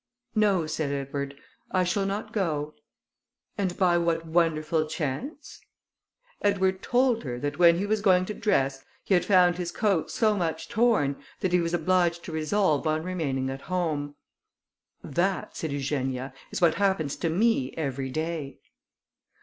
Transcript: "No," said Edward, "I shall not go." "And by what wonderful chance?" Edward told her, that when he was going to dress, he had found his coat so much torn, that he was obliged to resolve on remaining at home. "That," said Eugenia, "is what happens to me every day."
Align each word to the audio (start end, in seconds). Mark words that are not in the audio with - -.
"No," 0.33 0.65
said 0.65 0.91
Edward, 0.91 1.35
"I 1.71 1.83
shall 1.83 2.07
not 2.07 2.33
go." 2.33 2.73
"And 3.55 3.77
by 3.77 3.99
what 3.99 4.25
wonderful 4.25 4.87
chance?" 4.87 5.61
Edward 6.41 6.81
told 6.81 7.21
her, 7.23 7.37
that 7.37 7.59
when 7.59 7.77
he 7.77 7.85
was 7.85 8.01
going 8.01 8.25
to 8.25 8.33
dress, 8.33 8.83
he 9.03 9.13
had 9.13 9.23
found 9.23 9.57
his 9.59 9.71
coat 9.71 10.09
so 10.09 10.35
much 10.35 10.67
torn, 10.67 11.17
that 11.41 11.53
he 11.53 11.59
was 11.59 11.75
obliged 11.75 12.23
to 12.25 12.31
resolve 12.31 12.87
on 12.87 13.03
remaining 13.03 13.51
at 13.51 13.61
home. 13.61 14.15
"That," 15.03 15.55
said 15.55 15.71
Eugenia, 15.71 16.33
"is 16.49 16.61
what 16.61 16.73
happens 16.81 17.15
to 17.17 17.29
me 17.29 17.71
every 17.77 18.09
day." 18.09 18.57